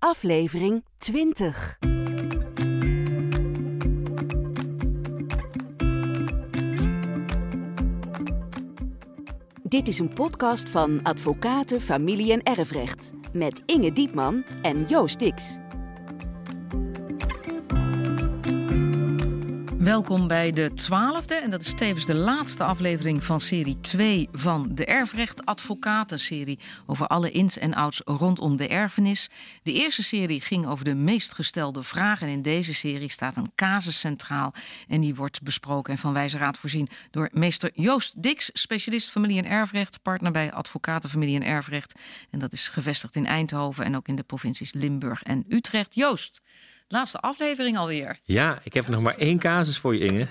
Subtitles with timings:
[0.00, 1.78] aflevering 20.
[9.62, 15.58] Dit is een podcast van Advocaten, Familie en Erfrecht met Inge Diepman en Joost Dix.
[19.90, 24.68] Welkom bij de twaalfde, en dat is tevens de laatste aflevering van serie 2 van
[24.74, 29.28] de Erfrecht Advocaten-serie over alle ins en outs rondom de erfenis.
[29.62, 33.52] De eerste serie ging over de meest gestelde vragen en in deze serie staat een
[33.54, 34.54] casus centraal
[34.88, 39.38] en die wordt besproken en van wijze raad voorzien door meester Joost Dix, specialist familie-
[39.38, 41.94] en erfrecht, partner bij Advocaten Familie en Erfrecht
[42.30, 45.94] en dat is gevestigd in Eindhoven en ook in de provincies Limburg en Utrecht.
[45.94, 46.40] Joost,
[46.92, 48.18] Laatste aflevering alweer.
[48.22, 50.26] Ja, ik heb nog maar één casus voor je, Inge.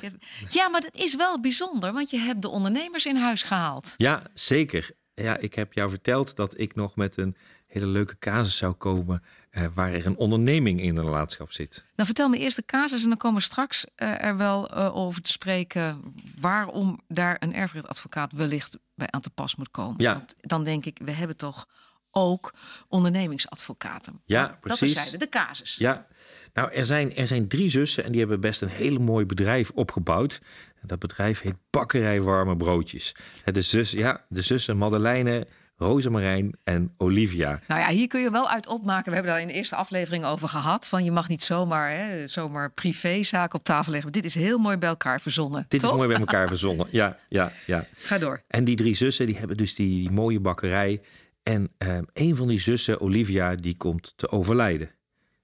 [0.50, 3.94] Ja, maar dat is wel bijzonder, want je hebt de ondernemers in huis gehaald.
[3.98, 4.92] Ja, zeker.
[5.14, 7.36] Ja, ik heb jou verteld dat ik nog met een
[7.68, 9.24] hele leuke casus zou komen...
[9.50, 11.86] Eh, waar er een onderneming in de nalatenschap zit.
[11.96, 14.96] Nou, vertel me eerst de casus en dan komen we straks uh, er wel uh,
[14.96, 16.14] over te spreken...
[16.40, 19.96] waarom daar een erfrechtadvocaat wellicht bij aan te pas moet komen.
[19.98, 20.14] Ja.
[20.14, 21.68] Want dan denk ik, we hebben toch
[22.12, 22.54] ook
[22.88, 24.22] ondernemingsadvocaten.
[24.26, 24.96] Ja, precies.
[24.96, 25.76] Dat is de casus.
[25.76, 26.08] Ja,
[26.54, 29.70] nou, er zijn, er zijn drie zussen en die hebben best een hele mooi bedrijf
[29.70, 30.42] opgebouwd.
[30.82, 33.16] Dat bedrijf heet Bakkerij Warme Broodjes.
[33.46, 37.62] De, zus, ja, de zussen Madeleine, Rosemarijn en Olivia.
[37.68, 39.06] Nou ja, hier kun je wel uit opmaken.
[39.06, 40.88] We hebben daar in de eerste aflevering over gehad.
[40.88, 44.12] Van je mag niet zomaar, hè, zomaar privézaken op tafel leggen.
[44.12, 45.66] Dit is heel mooi bij elkaar verzonnen.
[45.68, 45.90] Dit toch?
[45.90, 46.88] is mooi bij elkaar verzonnen.
[46.92, 47.86] Ja, ja, ja.
[47.94, 48.42] Ga door.
[48.48, 51.02] En die drie zussen die hebben dus die mooie bakkerij.
[51.50, 54.92] En eh, een van die zussen, Olivia, die komt te overlijden.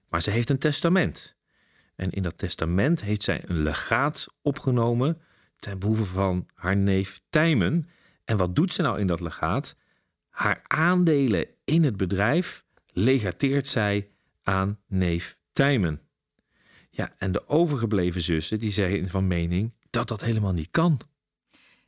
[0.08, 1.36] Maar ze heeft een testament.
[1.96, 5.20] En in dat testament heeft zij een legaat opgenomen
[5.58, 7.88] ten behoeve van haar neef Tijmen.
[8.24, 9.76] En wat doet ze nou in dat legaat?
[10.28, 14.10] Haar aandelen in het bedrijf legateert zij
[14.42, 16.00] aan neef Tijmen.
[16.90, 21.00] Ja, en de overgebleven zussen die zijn van mening dat dat helemaal niet kan.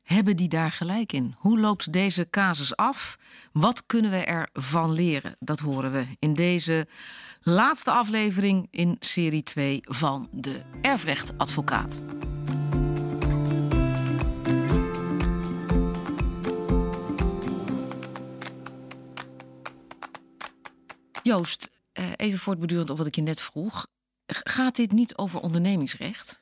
[0.09, 1.35] Hebben die daar gelijk in?
[1.39, 3.19] Hoe loopt deze casus af?
[3.52, 5.36] Wat kunnen we ervan leren?
[5.39, 6.86] Dat horen we in deze
[7.41, 12.01] laatste aflevering in serie 2 van de Erfrechtadvocaat.
[21.23, 23.86] Joost, eh, even voortbedurend op wat ik je net vroeg.
[24.27, 26.41] Gaat dit niet over ondernemingsrecht?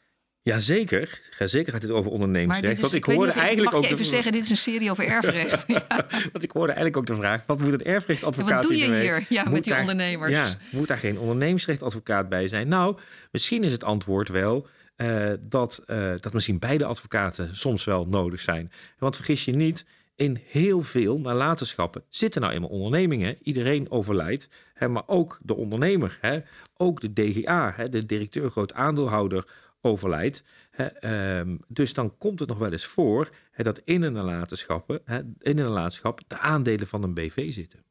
[0.52, 2.62] Jazeker, Ja, zeker gaat dit over ondernemingsrecht.
[2.62, 4.50] dit is- want ik, hoorde niet eigenlijk mag ook je even de, zeggen, dit is
[4.50, 5.64] een serie over erfrecht.
[5.66, 5.86] ja.
[6.32, 9.00] want ik hoorde eigenlijk ook de vraag: wat moet een erfrechtadvocaat Ja, wat doe je
[9.00, 9.24] hier?
[9.28, 10.32] Ja, met die daar- ondernemers.
[10.32, 12.68] Ja, moet daar geen ondernemingsrechtadvocaat bij zijn?
[12.68, 12.98] Nou,
[13.30, 18.40] misschien is het antwoord wel eh, dat, eh, dat misschien beide advocaten soms wel nodig
[18.40, 18.72] zijn.
[18.98, 19.84] Want vergis je niet.
[20.16, 23.36] In heel veel nalatenschappen zitten nou eenmaal ondernemingen.
[23.42, 26.18] Iedereen overlijdt, hè, maar ook de ondernemer.
[26.20, 26.38] Hè,
[26.76, 29.46] ook de DGA, hè, de directeur groot aandeelhouder,
[29.80, 30.42] overlijdt.
[30.70, 35.00] Hè, ehm, dus dan komt het nog wel eens voor hè, dat in een nalatenschappen,
[35.04, 37.84] hè, in een nalatenschap de aandelen van een BV zitten.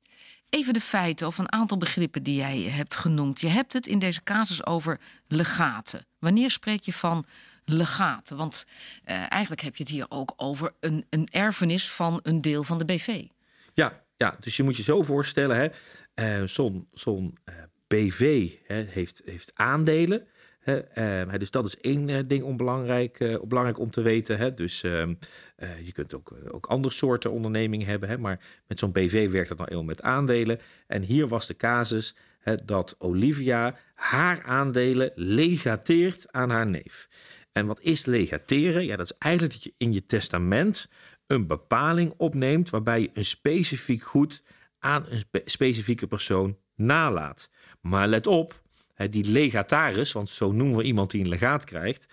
[0.49, 3.41] Even de feiten of een aantal begrippen die jij hebt genoemd.
[3.41, 6.05] Je hebt het in deze casus over legaten.
[6.19, 7.25] Wanneer spreek je van
[7.65, 8.37] legaten?
[8.37, 8.65] Want
[9.03, 12.77] eh, eigenlijk heb je het hier ook over een, een erfenis van een deel van
[12.77, 13.23] de BV.
[13.73, 15.71] Ja, ja, dus je moet je zo voorstellen,
[16.13, 17.55] hè, zo'n zo'n eh,
[17.95, 20.27] BV hè, heeft, heeft aandelen.
[20.59, 24.37] Hè, eh, dus dat is één eh, ding om belangrijk, eh, belangrijk om te weten.
[24.37, 24.53] Hè.
[24.53, 25.13] Dus ehm,
[25.55, 28.09] eh, je kunt ook, ook andere soorten ondernemingen hebben.
[28.09, 30.59] Hè, maar met zo'n BV werkt dat nou eenmaal met aandelen.
[30.87, 32.15] En hier was de casus
[32.65, 37.09] dat Olivia haar aandelen legateert aan haar neef.
[37.51, 38.85] En wat is legateren?
[38.85, 40.89] Ja, dat is eigenlijk dat je in je testament
[41.27, 44.43] een bepaling opneemt waarbij je een specifiek goed
[44.79, 47.49] aan een spe- specifieke persoon nalaat.
[47.81, 48.61] Maar let op,
[49.09, 52.05] die legataris, want zo noemen we iemand die een legaat krijgt,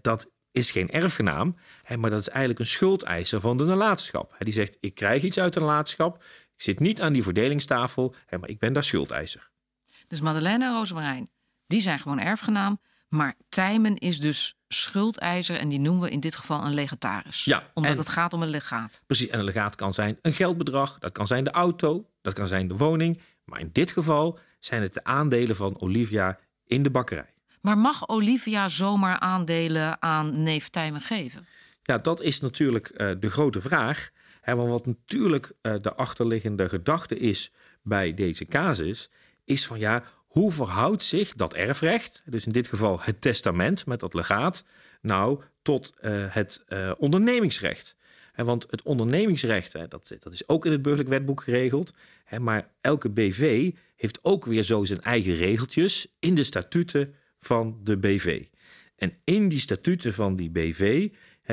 [0.00, 1.56] dat is geen erfgenaam,
[1.98, 4.34] maar dat is eigenlijk een schuldeiser van de nalatenschap.
[4.38, 6.22] Die zegt, ik krijg iets uit de nalatenschap,
[6.56, 9.50] ik zit niet aan die verdelingstafel, maar ik ben daar schuldeiser.
[10.08, 11.30] Dus Madeleine en Rosemarijn,
[11.66, 12.80] die zijn gewoon erfgenaam.
[13.08, 17.44] Maar Tijmen is dus schuldeiser en die noemen we in dit geval een legataris.
[17.44, 19.02] Ja, Omdat en- het gaat om een legaat.
[19.06, 22.48] Precies, en een legaat kan zijn een geldbedrag, dat kan zijn de auto, dat kan
[22.48, 23.20] zijn de woning.
[23.46, 27.34] Maar in dit geval zijn het de aandelen van Olivia in de bakkerij.
[27.60, 31.46] Maar mag Olivia zomaar aandelen aan neef Tijmen geven?
[31.82, 34.10] Ja, dat is natuurlijk eh, de grote vraag.
[34.40, 37.52] Hè, want wat natuurlijk eh, de achterliggende gedachte is
[37.82, 39.10] bij deze casus,
[39.44, 44.00] is van ja, hoe verhoudt zich dat erfrecht, dus in dit geval het testament met
[44.00, 44.64] dat legaat,
[45.00, 46.64] nou tot eh, het
[46.98, 47.96] ondernemingsrecht?
[48.44, 51.92] Want het ondernemingsrecht, dat, dat is ook in het burgerlijk wetboek geregeld.
[52.38, 57.96] Maar elke BV heeft ook weer zo zijn eigen regeltjes in de statuten van de
[57.96, 58.44] BV.
[58.96, 61.08] En in die statuten van die BV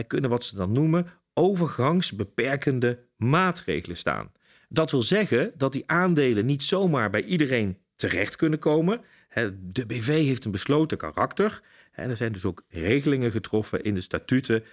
[0.08, 4.32] kunnen wat ze dan noemen overgangsbeperkende maatregelen staan.
[4.70, 9.02] Dat wil zeggen dat die aandelen niet zomaar bij iedereen terecht kunnen komen.
[9.60, 11.62] De BV heeft een besloten karakter.
[11.92, 14.64] En er zijn dus ook regelingen getroffen in de statuten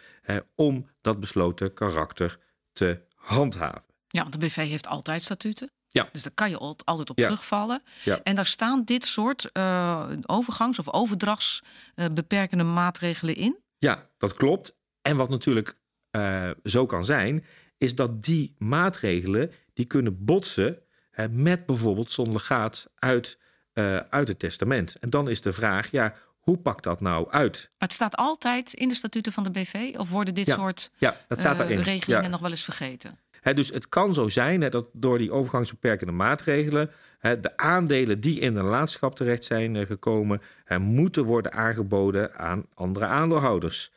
[0.55, 2.39] om dat besloten karakter
[2.73, 3.95] te handhaven.
[4.09, 5.71] Ja, de BV heeft altijd statuten.
[5.89, 6.09] Ja.
[6.13, 7.83] Dus daar kan je altijd op terugvallen.
[8.05, 8.21] Ja.
[8.23, 13.59] En daar staan dit soort uh, overgangs- of overdragsbeperkende uh, maatregelen in.
[13.79, 14.77] Ja, dat klopt.
[15.03, 15.79] En wat natuurlijk
[16.11, 17.45] uh, zo kan zijn,
[17.79, 20.83] is dat die maatregelen die kunnen botsen
[21.31, 23.39] met bijvoorbeeld zo'n legaat uit,
[23.75, 24.97] uh, uit het testament.
[24.99, 27.61] En dan is de vraag, ja, hoe pakt dat nou uit?
[27.79, 29.95] Maar het staat altijd in de statuten van de BV?
[29.99, 30.55] Of worden dit ja.
[30.55, 31.81] soort ja, dat staat daarin.
[31.81, 32.29] regelingen ja.
[32.29, 33.19] nog wel eens vergeten?
[33.41, 38.21] He, dus het kan zo zijn he, dat door die overgangsbeperkende maatregelen he, de aandelen
[38.21, 40.43] die in een laadschap terecht zijn uh, gekomen,
[40.79, 43.91] moeten worden aangeboden aan andere aandeelhouders.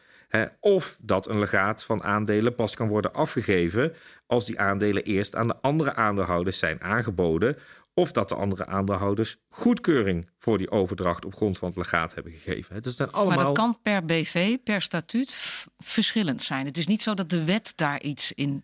[0.60, 3.94] Of dat een legaat van aandelen pas kan worden afgegeven
[4.28, 7.58] als die aandelen eerst aan de andere aandeelhouders zijn aangeboden.
[7.94, 12.32] Of dat de andere aandeelhouders goedkeuring voor die overdracht op grond van het legaat hebben
[12.32, 12.82] gegeven.
[12.82, 13.36] Dus dat allemaal...
[13.36, 15.36] Maar dat kan per BV, per statuut
[15.78, 16.66] verschillend zijn.
[16.66, 18.64] Het is niet zo dat de wet daar iets in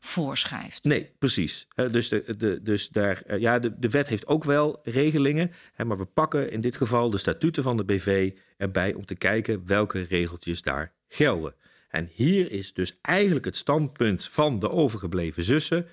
[0.00, 0.84] voorschrijft.
[0.84, 1.66] Nee, precies.
[1.90, 5.52] Dus, de, de, dus daar, ja, de, de wet heeft ook wel regelingen.
[5.86, 9.66] Maar we pakken in dit geval de statuten van de BV erbij om te kijken
[9.66, 11.54] welke regeltjes daar gelden.
[11.88, 15.86] En hier is dus eigenlijk het standpunt van de overgebleven zussen.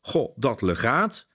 [0.00, 1.26] Goh, dat legaat,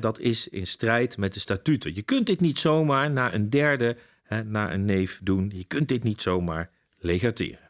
[0.00, 1.94] dat is in strijd met de statuten.
[1.94, 3.96] Je kunt dit niet zomaar naar een derde,
[4.44, 5.52] naar een neef doen.
[5.54, 7.66] Je kunt dit niet zomaar legateren.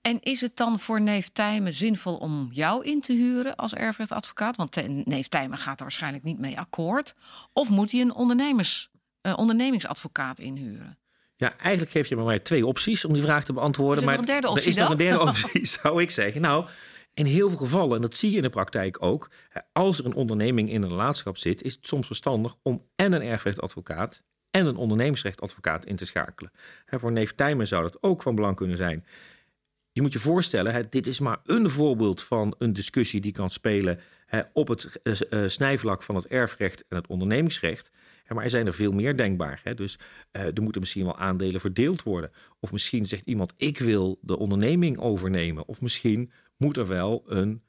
[0.00, 4.56] En is het dan voor neef Tijmen zinvol om jou in te huren als erfrechtadvocaat?
[4.56, 7.14] Want neef Tijmen gaat er waarschijnlijk niet mee akkoord.
[7.52, 8.90] Of moet hij een ondernemers,
[9.22, 10.98] uh, ondernemingsadvocaat inhuren?
[11.36, 13.98] Ja, eigenlijk geef je me maar twee opties om die vraag te beantwoorden.
[13.98, 16.40] Er maar derde optie er is nog een derde optie, zou ik zeggen.
[16.40, 16.66] Nou,
[17.14, 19.30] in heel veel gevallen, en dat zie je in de praktijk ook...
[19.72, 21.62] als er een onderneming in een laadschap zit...
[21.62, 24.22] is het soms verstandig om en een erfrechtadvocaat...
[24.50, 26.52] en een ondernemingsrechtadvocaat in te schakelen.
[26.86, 29.06] voor neef Tijmen zou dat ook van belang kunnen zijn...
[29.92, 34.00] Je moet je voorstellen, dit is maar een voorbeeld van een discussie die kan spelen
[34.52, 35.00] op het
[35.46, 37.90] snijvlak van het erfrecht en het ondernemingsrecht.
[38.28, 39.62] Maar er zijn er veel meer denkbaar.
[39.74, 39.98] Dus
[40.30, 42.30] er moeten misschien wel aandelen verdeeld worden.
[42.60, 45.68] Of misschien zegt iemand: ik wil de onderneming overnemen.
[45.68, 47.62] Of misschien moet er wel een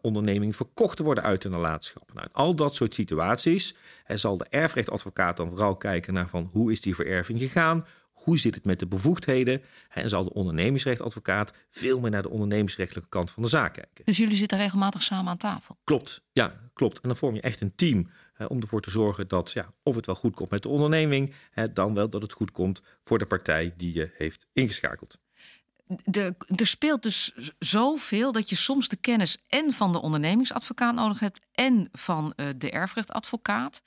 [0.00, 2.12] onderneming verkocht worden uit een nalatenschap.
[2.14, 3.76] Nou, in al dat soort situaties
[4.06, 7.86] zal de erfrechtadvocaat dan vooral kijken naar van hoe is die vererving gegaan.
[8.12, 9.62] Hoe zit het met de bevoegdheden?
[9.88, 14.04] En zal de ondernemingsrechtadvocaat veel meer naar de ondernemingsrechtelijke kant van de zaak kijken.
[14.04, 15.78] Dus jullie zitten regelmatig samen aan tafel?
[15.84, 17.00] Klopt, ja, klopt.
[17.00, 18.10] En dan vorm je echt een team hè,
[18.48, 21.34] om ervoor te zorgen dat ja, of het wel goed komt met de onderneming,
[21.72, 25.18] dan wel dat het goed komt voor de partij die je heeft ingeschakeld.
[26.04, 31.20] De, er speelt dus zoveel dat je soms de kennis en van de ondernemingsadvocaat nodig
[31.20, 33.82] hebt en van uh, de erfrechtadvocaat.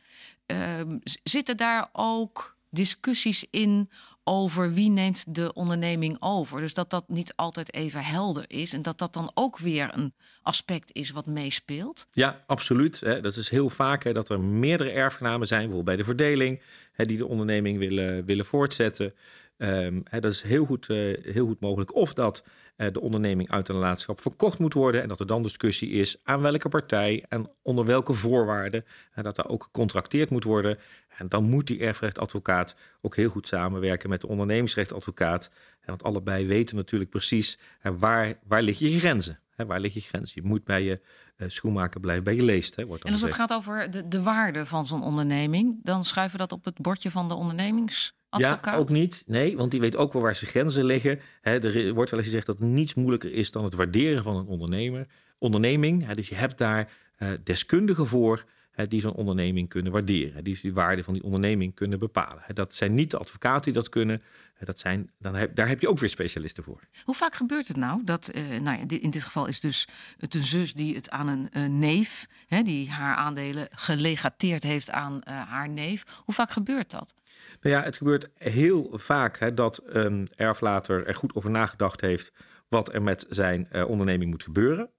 [0.48, 0.82] Uh,
[1.24, 3.90] zitten daar ook discussies in
[4.28, 6.62] over wie neemt de onderneming over.
[6.62, 10.14] Dus dat dat niet altijd even helder is en dat dat dan ook weer een
[10.42, 12.08] aspect is wat meespeelt.
[12.12, 13.00] Ja, absoluut.
[13.00, 16.62] Dat is heel vaak dat er meerdere erfgenamen zijn, bijvoorbeeld bij de verdeling,
[16.96, 19.14] die de onderneming willen, willen voortzetten.
[19.58, 21.96] Um, dat is heel goed, uh, heel goed mogelijk.
[21.96, 22.44] Of dat
[22.76, 25.02] de onderneming uit een nalatenschap verkocht moet worden.
[25.02, 28.86] En dat er dan discussie is aan welke partij en onder welke voorwaarden.
[29.14, 30.78] En dat daar ook gecontracteerd moet worden.
[31.18, 35.50] En dan moet die erfrechtadvocaat ook heel goed samenwerken met de ondernemingsrechtadvocaat.
[35.86, 39.40] Want allebei weten natuurlijk precies waar, waar liggen je grenzen.
[39.56, 40.42] Waar lig je grenzen?
[40.42, 41.02] Je moet bij je
[41.38, 42.76] uh, schoenmaker blijven bij je leest.
[42.76, 46.06] Hè, wordt dan en als het gaat over de, de waarde van zo'n onderneming, dan
[46.06, 48.16] schuiven we dat op het bordje van de ondernemings.
[48.36, 48.74] Advocaat?
[48.74, 49.24] Ja, ook niet.
[49.28, 51.20] Nee, want die weet ook wel waar zijn grenzen liggen.
[51.42, 54.48] He, er wordt wel eens gezegd dat niets moeilijker is dan het waarderen van een
[54.48, 56.06] ondernemer, onderneming.
[56.06, 60.44] He, dus je hebt daar uh, deskundigen voor he, die zo'n onderneming kunnen waarderen.
[60.44, 62.44] Die die waarde van die onderneming kunnen bepalen.
[62.54, 64.22] dat zijn niet de advocaten die dat kunnen.
[64.60, 66.80] Dat zijn, dan heb, daar heb je ook weer specialisten voor.
[67.04, 68.02] Hoe vaak gebeurt het nou?
[68.04, 69.88] Dat, uh, nou ja, in dit geval is dus
[70.18, 72.28] het een zus die het aan een uh, neef,
[72.64, 76.04] die haar aandelen gelegateerd heeft aan uh, haar neef.
[76.24, 77.14] Hoe vaak gebeurt dat?
[77.62, 82.32] Nou ja, het gebeurt heel vaak hè, dat een erflater er goed over nagedacht heeft
[82.68, 84.90] wat er met zijn uh, onderneming moet gebeuren.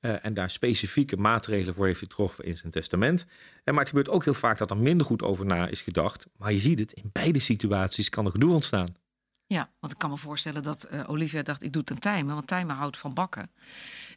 [0.00, 3.26] Uh, en daar specifieke maatregelen voor heeft getroffen in zijn testament.
[3.64, 6.26] En maar het gebeurt ook heel vaak dat er minder goed over na is gedacht.
[6.36, 8.96] Maar je ziet het, in beide situaties kan er gedoe ontstaan.
[9.48, 12.34] Ja, want ik kan me voorstellen dat uh, Olivia dacht, ik doe het aan Tijmen.
[12.34, 13.50] Want Tijmen houdt van bakken.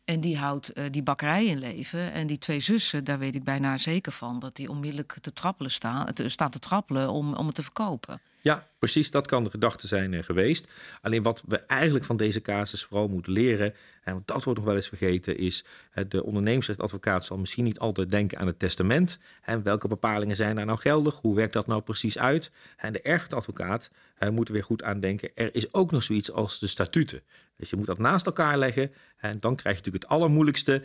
[0.06, 2.12] En die houdt uh, die bakkerij in leven.
[2.12, 4.40] En die twee zussen, daar weet ik bijna zeker van...
[4.40, 8.22] dat die onmiddellijk te trappelen staan, te, te trappelen om, om het te verkopen.
[8.42, 9.12] Ja, precies.
[9.12, 10.72] Dat kan de gedachte zijn uh, geweest.
[11.02, 13.74] Alleen wat we eigenlijk van deze casus vooral moeten leren...
[14.04, 15.38] en dat wordt nog wel eens vergeten...
[15.38, 15.66] is
[16.08, 19.20] de ondernemingsrechtadvocaat zal misschien niet altijd denken aan het testament.
[19.42, 21.16] En welke bepalingen zijn daar nou geldig?
[21.16, 22.52] Hoe werkt dat nou precies uit?
[22.78, 23.90] En de erfrechtadvocaat
[24.32, 25.32] moet er weer goed aan denken.
[25.36, 27.22] Er is ook nog zoiets als de statuten.
[27.58, 28.94] Dus je moet dat naast elkaar leggen.
[29.18, 30.84] En dan krijg je natuurlijk het allermoeilijkste.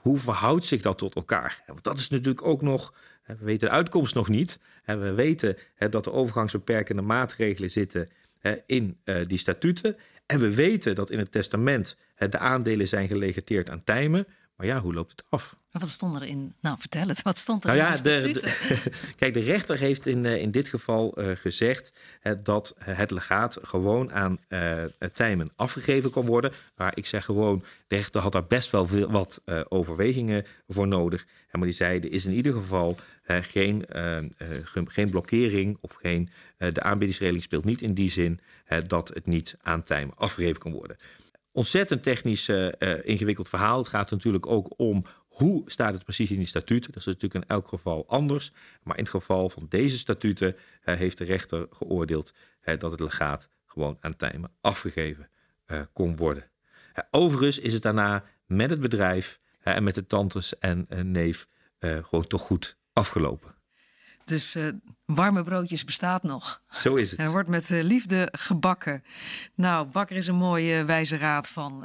[0.00, 1.62] Hoe verhoudt zich dat tot elkaar?
[1.66, 2.92] Want dat is natuurlijk ook nog
[3.26, 4.60] we weten de uitkomst nog niet.
[4.84, 5.56] We weten
[5.90, 8.08] dat er overgangsbeperkende maatregelen zitten
[8.66, 9.96] in eh, die statuten.
[10.26, 14.26] En we weten dat in het testament de aandelen zijn gelegateerd aan Tijmen.
[14.56, 15.56] Maar ja, hoe loopt het af?
[15.70, 16.54] wat stond erin?
[16.60, 17.22] Nou, vertel het.
[17.22, 18.82] Wat stond er nou ja, in de, de,
[19.16, 21.92] Kijk, de rechter heeft in, uh, in dit geval uh, gezegd
[22.22, 24.38] uh, dat het legaat gewoon aan
[25.12, 26.52] Tijmen afgegeven kan worden.
[26.76, 31.26] Maar ik zeg gewoon, de rechter had daar best wel veel, wat overwegingen voor nodig.
[31.50, 32.96] En maar die zeiden, is in ieder geval
[33.26, 33.86] geen,
[34.86, 38.40] geen blokkering of geen, de aanbiedingsregeling speelt niet in die zin
[38.86, 40.96] dat het niet aan Tijmen afgegeven kan worden
[41.54, 42.68] ontzettend technisch uh,
[43.02, 43.78] ingewikkeld verhaal.
[43.78, 46.92] Het gaat natuurlijk ook om hoe staat het precies in die statuten.
[46.92, 48.52] Dat is natuurlijk in elk geval anders.
[48.82, 52.32] Maar in het geval van deze statuten uh, heeft de rechter geoordeeld
[52.78, 55.28] dat het legaat gewoon aan Tijmen afgegeven
[55.92, 56.50] kon worden.
[57.10, 62.40] overigens is het daarna met het bedrijf en met de tantes en neef gewoon toch
[62.40, 63.53] goed afgelopen.
[64.24, 64.68] Dus uh,
[65.04, 66.62] warme broodjes bestaat nog.
[66.68, 67.20] Zo is het.
[67.20, 69.04] Er wordt met uh, liefde gebakken.
[69.54, 71.84] Nou, bakker is een mooie wijze raad van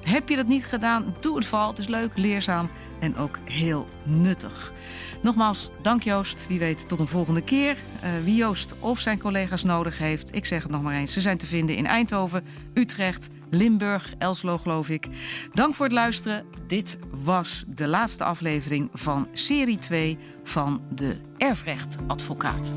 [0.07, 1.69] Heb je dat niet gedaan, doe het vooral.
[1.69, 4.73] Het is leuk, leerzaam en ook heel nuttig.
[5.21, 6.47] Nogmaals, dank Joost.
[6.47, 7.77] Wie weet tot een volgende keer.
[8.03, 11.13] Uh, wie Joost of zijn collega's nodig heeft, ik zeg het nog maar eens.
[11.13, 15.07] Ze zijn te vinden in Eindhoven, Utrecht, Limburg, Elslo geloof ik.
[15.53, 16.45] Dank voor het luisteren.
[16.67, 22.73] Dit was de laatste aflevering van serie 2 van de Erfrechtadvocaat.